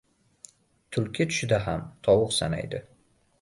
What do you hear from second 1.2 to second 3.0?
tushida ham tovuq sanaydi.